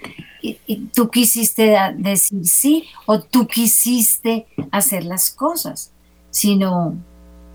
[0.95, 5.93] tú quisiste decir sí o tú quisiste hacer las cosas,
[6.31, 7.10] sino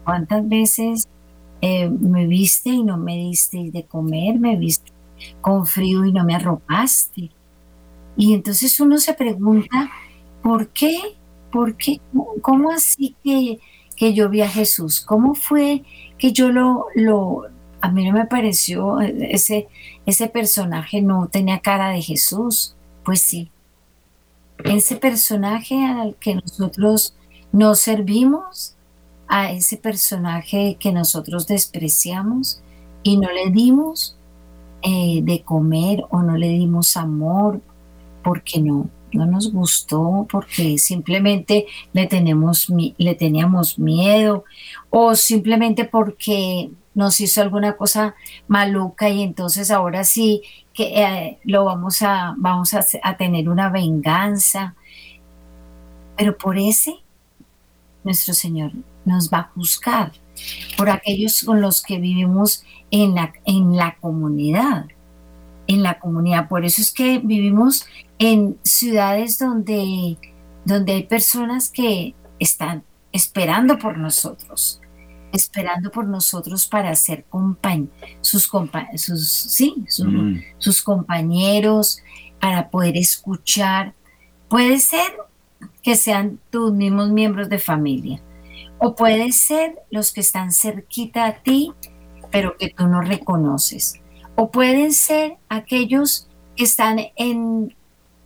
[0.06, 1.10] ¿Cuántas veces
[1.62, 4.40] eh, me viste y no me diste de comer?
[4.40, 4.92] ¿Me viste
[5.42, 7.32] con frío y no me arropaste?
[8.16, 9.90] Y entonces uno se pregunta,
[10.42, 10.98] ¿por qué?
[11.52, 12.00] ¿Por qué?
[12.42, 13.60] ¿Cómo así que,
[13.96, 15.02] que yo vi a Jesús?
[15.02, 15.84] ¿Cómo fue
[16.18, 17.48] que yo lo, lo,
[17.82, 19.68] a mí no me pareció, ese,
[20.06, 22.76] ese personaje no tenía cara de Jesús?
[23.04, 23.50] Pues sí.
[24.64, 27.16] Ese personaje al que nosotros
[27.52, 28.76] nos servimos
[29.28, 32.62] a ese personaje que nosotros despreciamos
[33.04, 34.18] y no le dimos
[34.82, 37.62] eh, de comer o no le dimos amor
[38.24, 44.44] porque no, no nos gustó, porque simplemente le, tenemos, le teníamos miedo
[44.90, 48.16] o simplemente porque nos hizo alguna cosa
[48.48, 50.42] maluca y entonces ahora sí
[50.74, 54.76] que eh, lo vamos a, vamos a tener una venganza.
[56.18, 56.96] Pero por ese,
[58.04, 58.72] nuestro Señor
[59.06, 60.12] nos va a juzgar
[60.78, 64.88] por aquellos con los que vivimos en la, en la comunidad,
[65.68, 66.48] en la comunidad.
[66.48, 67.86] Por eso es que vivimos
[68.20, 70.18] en ciudades donde,
[70.66, 74.82] donde hay personas que están esperando por nosotros,
[75.32, 77.26] esperando por nosotros para ser
[78.22, 78.50] sus,
[78.98, 80.40] sus, sí, mm.
[80.58, 82.00] sus compañeros,
[82.40, 83.94] para poder escuchar.
[84.50, 85.08] Puede ser
[85.82, 88.22] que sean tus mismos miembros de familia,
[88.86, 91.74] o puede ser los que están cerquita a ti,
[92.30, 94.00] pero que tú no reconoces.
[94.36, 97.76] O pueden ser aquellos que están en,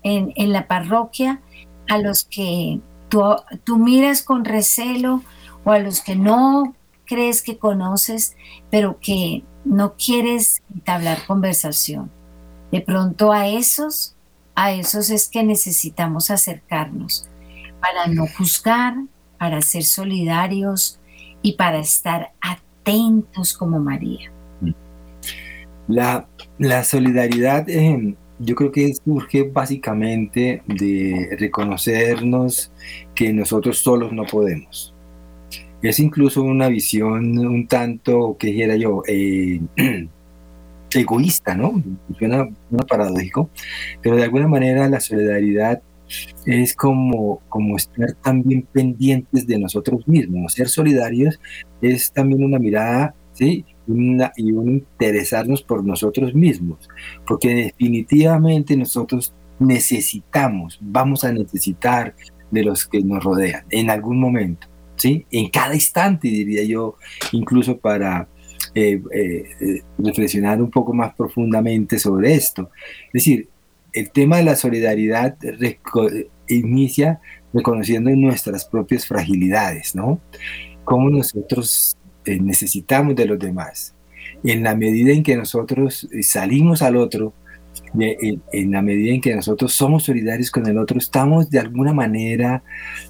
[0.04, 1.42] en, la parroquia,
[1.88, 3.24] a los que tú,
[3.64, 5.24] tú miras con recelo
[5.64, 8.36] o a los que no crees que conoces,
[8.70, 12.12] pero que no quieres entablar conversación.
[12.70, 14.14] De pronto a esos,
[14.56, 17.30] a esos es que necesitamos acercarnos
[17.80, 18.96] para no juzgar,
[19.40, 21.00] para ser solidarios
[21.42, 24.32] y para estar atentos como María.
[25.88, 26.28] La,
[26.60, 32.72] la solidaridad eh, yo creo que surge básicamente de reconocernos
[33.14, 34.94] que nosotros solos no podemos.
[35.82, 39.62] Es incluso una visión un tanto, que dijera yo, eh,
[40.92, 41.84] egoísta, ¿no?
[42.18, 43.50] Suena, suena paradójico,
[44.02, 45.82] pero de alguna manera la solidaridad
[46.46, 50.54] es como, como estar también pendientes de nosotros mismos.
[50.54, 51.40] Ser solidarios
[51.82, 53.66] es también una mirada, ¿sí?
[54.38, 56.88] y un interesarnos por nosotros mismos,
[57.26, 62.16] porque definitivamente nosotros necesitamos, vamos a necesitar
[62.52, 65.26] de los que nos rodean en algún momento, ¿sí?
[65.32, 66.96] En cada instante, diría yo,
[67.32, 68.28] incluso para
[68.76, 72.70] eh, eh, eh, reflexionar un poco más profundamente sobre esto.
[73.08, 73.50] Es decir,
[74.00, 75.38] el tema de la solidaridad
[76.48, 77.20] inicia
[77.54, 80.20] reconociendo nuestras propias fragilidades, ¿no?
[80.84, 83.96] Cómo nosotros eh, necesitamos de los demás.
[84.44, 87.34] en la medida en que nosotros eh, salimos al otro,
[87.98, 92.64] en, la medida en que nosotros somos solidarios con el otro, estamos de alguna manera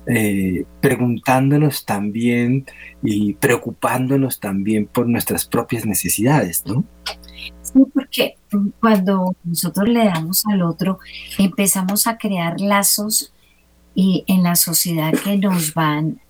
[0.07, 2.65] eh, preguntándonos también
[3.03, 6.85] y preocupándonos también por nuestras propias necesidades, ¿no?
[7.73, 8.37] Sí, porque
[8.79, 10.99] cuando nosotros le damos al otro,
[11.37, 13.33] empezamos a crear lazos
[13.93, 16.21] y en la sociedad que nos van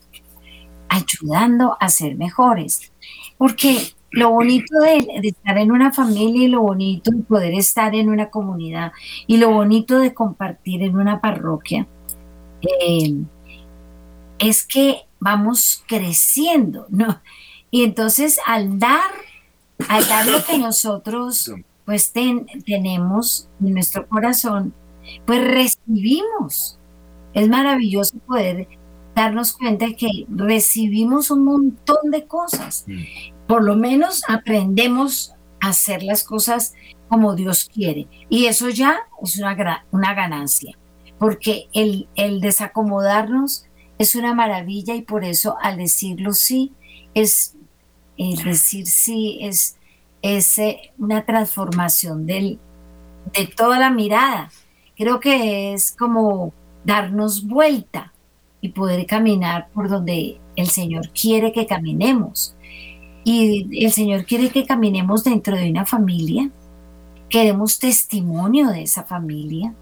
[0.90, 2.92] ayudando a ser mejores.
[3.38, 8.10] Porque lo bonito de, estar en una familia y lo bonito de poder estar en
[8.10, 8.92] una comunidad
[9.28, 11.88] y lo bonito de compartir en una parroquia
[12.62, 13.16] eh,
[14.40, 17.22] es que vamos creciendo, ¿no?
[17.72, 19.12] Y entonces al dar,
[19.88, 21.52] al dar lo que nosotros
[21.86, 24.76] pues tenemos en nuestro corazón,
[25.26, 26.78] pues recibimos.
[27.34, 28.68] Es maravilloso poder
[29.16, 32.86] darnos cuenta de que recibimos un montón de cosas.
[33.48, 36.74] Por lo menos aprendemos a hacer las cosas
[37.08, 38.08] como Dios quiere.
[38.30, 40.78] Y eso ya es una, una ganancia,
[41.18, 43.66] porque el, el desacomodarnos
[43.98, 46.72] es una maravilla y por eso al decirlo sí,
[47.14, 47.56] es
[48.20, 49.78] el decir sí, es,
[50.22, 52.60] es eh, una transformación de
[53.56, 54.52] toda la mirada.
[54.96, 56.54] Creo que es como
[56.84, 58.14] darnos vuelta
[58.62, 62.56] y poder caminar por donde el Señor quiere que caminemos.
[63.24, 66.50] Y el Señor quiere que caminemos dentro de una familia,
[67.30, 69.74] que demos testimonio de esa familia,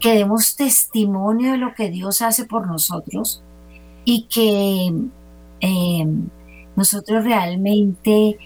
[0.00, 3.42] que demos testimonio de lo que Dios hace por nosotros
[4.04, 4.92] y que
[5.60, 6.06] eh,
[6.78, 8.38] nosotros realmente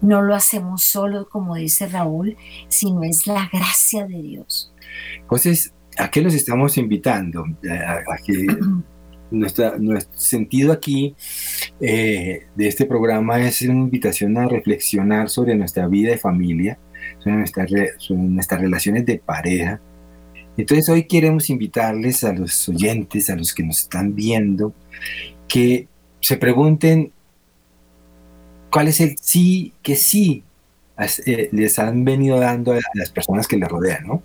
[0.00, 2.36] no lo hacemos solo, como dice Raúl,
[2.68, 4.72] sino es la gracia de Dios.
[5.20, 7.44] Entonces, ¿a qué los estamos invitando?
[7.68, 8.46] A, que
[9.32, 11.16] nuestra, nuestro sentido aquí
[11.80, 16.78] eh, de este programa es una invitación a reflexionar sobre nuestra vida de familia,
[17.18, 19.80] sobre, nuestras relaciones de pareja.
[20.56, 24.72] Entonces hoy queremos invitarles a los oyentes, a los que nos están viendo,
[25.48, 25.88] que
[26.20, 27.12] se pregunten
[28.70, 30.44] cuál es el sí que sí
[31.26, 34.22] eh, les han venido dando a las personas que les rodean, ¿no?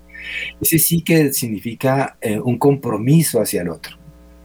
[0.61, 4.02] Ese sí que significa eh, un compromiso hacia el otro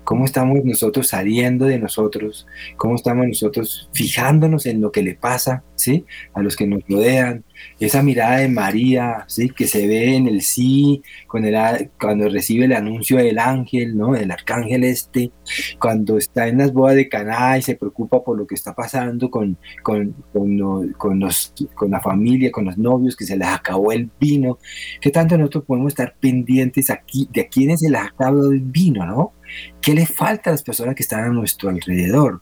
[0.08, 2.46] cómo estamos nosotros saliendo de nosotros,
[2.78, 6.06] cómo estamos nosotros fijándonos en lo que le pasa, ¿sí?
[6.32, 7.44] A los que nos rodean,
[7.78, 9.50] esa mirada de María, ¿sí?
[9.50, 14.12] Que se ve en el sí, con el, cuando recibe el anuncio del ángel, ¿no?
[14.12, 15.30] Del arcángel este,
[15.78, 19.30] cuando está en las bodas de Caná y se preocupa por lo que está pasando
[19.30, 23.92] con, con, con, con, los, con la familia, con los novios, que se les acabó
[23.92, 24.58] el vino,
[25.02, 29.04] ¿qué tanto nosotros podemos estar pendientes aquí de a quienes se les acabó el vino,
[29.04, 29.34] ¿no?
[29.80, 32.40] ¿Qué le falta a las personas que están a nuestro alrededor?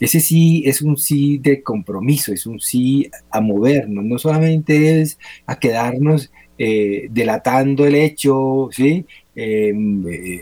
[0.00, 5.18] Ese sí es un sí de compromiso, es un sí a movernos, no solamente es
[5.46, 9.06] a quedarnos eh, delatando el hecho, ¿sí?
[9.34, 10.40] Em, eh,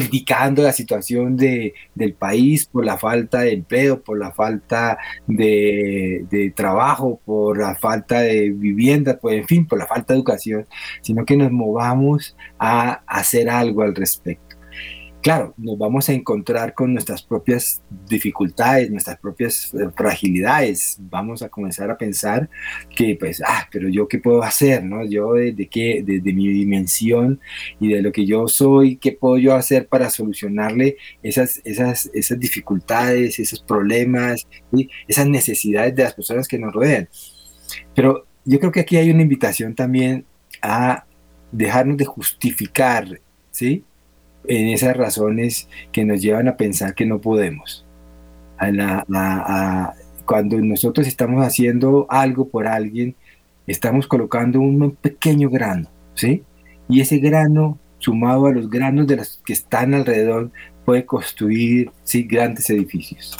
[0.00, 6.52] criticando la situación de, del país por la falta de empleo, por la falta de,
[6.54, 10.66] trabajo, por la falta de vivienda, pues, en fin, por la falta de educación,
[11.00, 14.45] sino que nos movamos a hacer algo al respecto
[15.26, 20.98] claro, nos vamos a encontrar con nuestras propias dificultades, nuestras propias eh, fragilidades.
[21.00, 22.48] Vamos a comenzar a pensar
[22.94, 25.04] que, pues, ah, pero yo qué puedo hacer, ¿no?
[25.04, 27.40] Yo desde qué, desde mi dimensión
[27.80, 32.38] y de lo que yo soy, qué puedo yo hacer para solucionarle esas, esas, esas
[32.38, 34.46] dificultades, esos problemas,
[35.08, 37.08] esas necesidades de las personas que nos rodean.
[37.96, 40.24] Pero yo creo que aquí hay una invitación también
[40.62, 41.04] a
[41.50, 43.20] dejarnos de justificar,
[43.50, 43.82] ¿sí?
[44.48, 47.84] En esas razones que nos llevan a pensar que no podemos.
[50.24, 53.14] cuando nosotros estamos haciendo algo por alguien,
[53.66, 56.42] estamos colocando un pequeño grano, ¿sí?
[56.88, 60.50] Y ese grano, sumado a los granos de los que están alrededor,
[60.84, 62.22] puede construir ¿sí?
[62.22, 63.36] grandes edificios.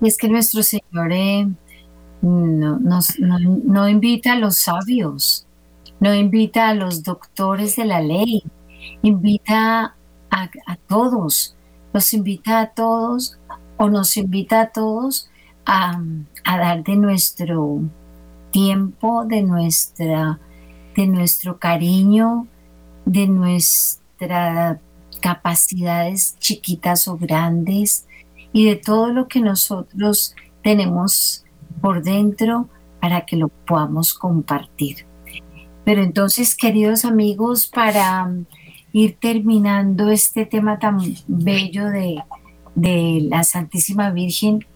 [0.00, 1.46] Y es que nuestro Señor eh,
[2.20, 2.78] no,
[3.18, 5.46] no invita a los sabios,
[6.00, 8.42] no invita a los doctores de la ley,
[9.02, 9.96] invita
[10.66, 11.56] a, todos,
[11.92, 13.38] los invita a todos
[13.76, 15.30] o nos invita a todos
[15.64, 16.00] a,
[16.44, 17.80] dar de nuestro
[18.50, 20.38] tiempo, de, nuestra,
[20.94, 22.46] de nuestro cariño,
[23.04, 24.78] de nuestras
[25.20, 28.06] capacidades chiquitas o grandes
[28.52, 31.44] y de todo lo que nosotros tenemos
[31.80, 32.68] por dentro
[33.00, 35.06] para que lo podamos compartir.
[35.84, 38.28] Pero entonces, queridos amigos, para
[38.96, 42.24] ir terminando este tema tan bello de,
[43.28, 44.66] la Santísima Virgen,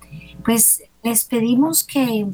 [0.44, 2.26] pues les pedimos que,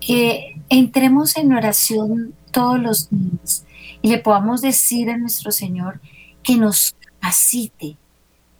[0.00, 3.66] que entremos en oración todos los días
[4.02, 6.00] y le podamos decir a nuestro Señor
[6.44, 7.96] que nos capacite,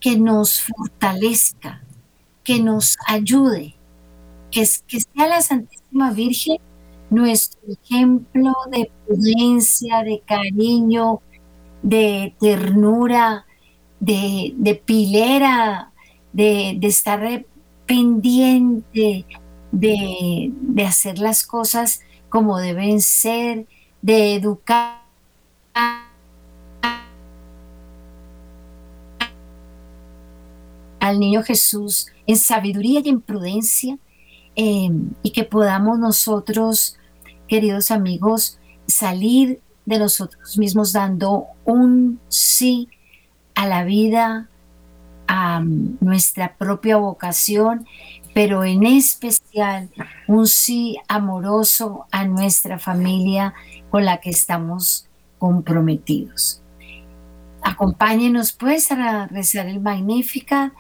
[0.01, 1.85] que nos fortalezca,
[2.43, 3.77] que nos ayude,
[4.51, 6.59] que, que sea la Santísima Virgen
[7.11, 11.21] nuestro ejemplo de prudencia, de cariño,
[11.83, 13.47] de ternura,
[14.01, 15.93] de, pilera,
[16.33, 17.45] de, estar
[17.87, 19.27] pendiente,
[19.71, 23.67] de, de hacer las cosas como deben ser,
[24.01, 25.03] de educar.
[30.99, 33.99] Al niño Jesús en sabiduría y en prudencia
[34.55, 34.91] eh,
[35.23, 36.97] y que podamos nosotros,
[37.49, 42.89] queridos amigos, salir de nosotros mismos dando un sí
[43.55, 44.49] a la vida,
[45.27, 45.63] a
[46.01, 47.87] nuestra propia vocación,
[48.35, 49.91] pero en especial
[50.27, 53.55] un sí amoroso a nuestra familia
[53.91, 55.09] con la que estamos
[55.39, 56.63] comprometidos.
[57.63, 60.73] Acompáñenos pues a rezar el Magnificat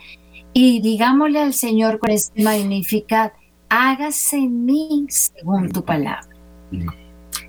[0.53, 3.33] y digámosle al Señor con este Magnificat,
[3.69, 6.29] hágase en mí según tu palabra.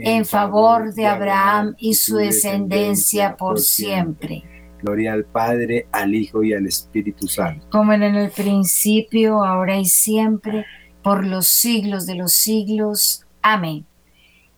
[0.00, 4.44] en favor de Abraham y su descendencia por siempre.
[4.82, 7.66] Gloria al Padre, al Hijo y al Espíritu Santo.
[7.70, 10.64] Como en el principio, ahora y siempre,
[11.02, 13.26] por los siglos de los siglos.
[13.42, 13.84] Amén.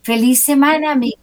[0.02, 1.20] Feliz semana, amigos.